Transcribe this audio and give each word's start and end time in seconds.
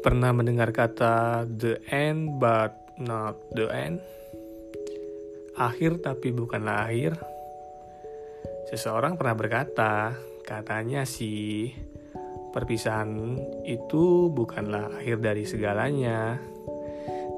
Pernah 0.00 0.32
mendengar 0.32 0.72
kata 0.72 1.44
the 1.44 1.76
end 1.92 2.40
but 2.40 2.72
not 2.96 3.36
the 3.52 3.68
end? 3.68 4.00
Akhir 5.60 6.00
tapi 6.00 6.32
bukanlah 6.32 6.88
akhir. 6.88 7.20
Seseorang 8.72 9.20
pernah 9.20 9.36
berkata, 9.36 10.16
katanya 10.48 11.04
sih, 11.04 11.76
perpisahan 12.48 13.36
itu 13.68 14.32
bukanlah 14.32 14.88
akhir 15.04 15.20
dari 15.20 15.44
segalanya, 15.44 16.40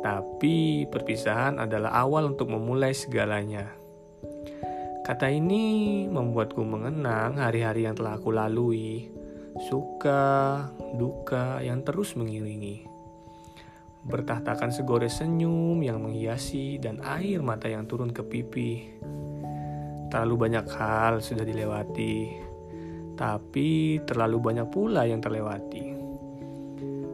tapi 0.07 0.87
perpisahan 0.87 1.59
adalah 1.59 1.99
awal 1.99 2.31
untuk 2.31 2.47
memulai 2.47 2.95
segalanya. 2.95 3.75
Kata 5.03 5.27
ini 5.27 6.07
membuatku 6.07 6.63
mengenang 6.63 7.43
hari-hari 7.43 7.91
yang 7.91 7.99
telah 7.99 8.23
aku 8.23 8.31
lalui 8.31 9.22
suka, 9.61 10.69
duka 10.97 11.61
yang 11.61 11.85
terus 11.85 12.17
mengiringi. 12.17 12.89
Bertahtakan 14.03 14.75
segores 14.75 15.23
senyum 15.23 15.79
yang 15.85 16.03
menghiasi 16.03 16.81
dan 16.83 16.99
air 17.05 17.39
mata 17.45 17.71
yang 17.71 17.87
turun 17.87 18.11
ke 18.11 18.25
pipi. 18.25 18.99
Terlalu 20.11 20.35
banyak 20.49 20.67
hal 20.75 21.23
sudah 21.23 21.47
dilewati, 21.47 22.17
tapi 23.17 24.01
terlalu 24.05 24.39
banyak 24.41 24.69
pula 24.69 25.09
yang 25.09 25.23
terlewati. 25.23 25.95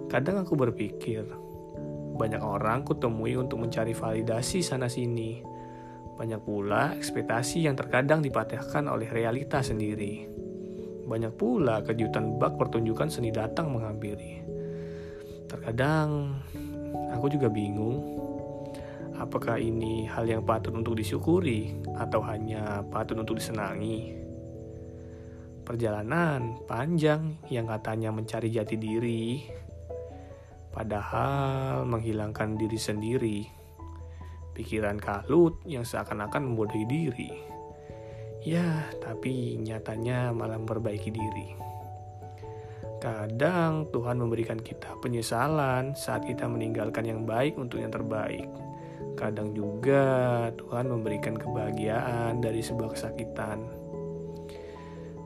Kadang 0.08 0.42
aku 0.42 0.56
berpikir, 0.56 1.28
banyak 2.18 2.42
orang 2.42 2.82
kutemui 2.82 3.36
untuk 3.38 3.62
mencari 3.62 3.92
validasi 3.92 4.64
sana-sini. 4.64 5.44
Banyak 6.18 6.40
pula 6.42 6.96
ekspektasi 6.98 7.70
yang 7.70 7.78
terkadang 7.78 8.24
dipatahkan 8.24 8.90
oleh 8.90 9.06
realitas 9.06 9.70
sendiri. 9.70 10.37
Banyak 11.08 11.40
pula 11.40 11.80
kejutan 11.80 12.36
bak 12.36 12.60
pertunjukan 12.60 13.08
seni 13.08 13.32
datang 13.32 13.72
menghampiri. 13.72 14.44
Terkadang 15.48 16.36
aku 17.16 17.32
juga 17.32 17.48
bingung, 17.48 18.04
apakah 19.16 19.56
ini 19.56 20.04
hal 20.04 20.28
yang 20.28 20.44
patut 20.44 20.76
untuk 20.76 21.00
disyukuri 21.00 21.80
atau 21.96 22.20
hanya 22.28 22.84
patut 22.92 23.16
untuk 23.16 23.40
disenangi. 23.40 24.20
Perjalanan 25.64 26.60
panjang 26.68 27.40
yang 27.48 27.64
katanya 27.64 28.12
mencari 28.12 28.52
jati 28.52 28.76
diri, 28.76 29.48
padahal 30.68 31.88
menghilangkan 31.88 32.60
diri 32.60 32.76
sendiri. 32.76 33.38
Pikiran 34.52 35.00
kalut 35.00 35.56
yang 35.64 35.88
seakan-akan 35.88 36.52
membodohi 36.52 36.84
diri 36.84 37.57
Ya, 38.46 38.86
tapi 39.02 39.58
nyatanya 39.58 40.30
malah 40.30 40.58
memperbaiki 40.62 41.10
diri. 41.10 41.58
Kadang 42.98 43.90
Tuhan 43.94 44.18
memberikan 44.18 44.58
kita 44.58 44.98
penyesalan 44.98 45.94
saat 45.94 46.26
kita 46.26 46.50
meninggalkan 46.50 47.06
yang 47.06 47.22
baik 47.22 47.54
untuk 47.54 47.78
yang 47.78 47.94
terbaik. 47.94 48.46
Kadang 49.14 49.54
juga 49.54 50.46
Tuhan 50.54 50.90
memberikan 50.90 51.38
kebahagiaan 51.38 52.42
dari 52.42 52.62
sebuah 52.62 52.94
kesakitan. 52.94 53.58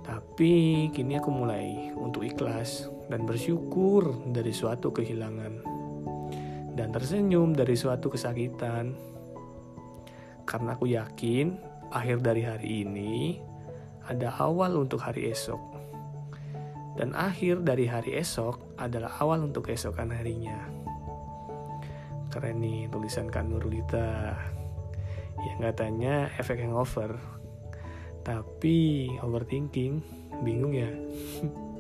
Tapi 0.05 0.53
kini 0.93 1.17
aku 1.17 1.33
mulai 1.33 1.93
untuk 1.97 2.29
ikhlas 2.29 2.93
dan 3.09 3.25
bersyukur 3.25 4.21
dari 4.33 4.53
suatu 4.53 4.93
kehilangan. 4.93 5.65
Dan 6.77 6.89
tersenyum 6.93 7.57
dari 7.57 7.77
suatu 7.77 8.13
kesakitan. 8.13 8.93
Karena 10.45 10.77
aku 10.77 10.93
yakin 10.93 11.72
akhir 11.93 12.25
dari 12.25 12.43
hari 12.43 12.69
ini 12.83 13.37
ada 14.09 14.35
awal 14.41 14.81
untuk 14.81 15.05
hari 15.05 15.31
esok. 15.31 15.61
Dan 16.93 17.17
akhir 17.17 17.65
dari 17.65 17.89
hari 17.89 18.17
esok 18.21 18.77
adalah 18.77 19.17
awal 19.21 19.49
untuk 19.49 19.69
keesokan 19.69 20.13
harinya. 20.13 20.69
Keren 22.33 22.65
nih 22.65 22.89
tulisan 22.89 23.29
Kak 23.29 23.45
Nurlita. 23.45 24.37
Yang 25.41 25.59
katanya 25.73 26.29
efek 26.37 26.61
hangover. 26.61 27.17
Tapi 28.25 29.09
overthinking, 29.21 30.01
bingung 30.45 30.73
ya. 30.77 30.89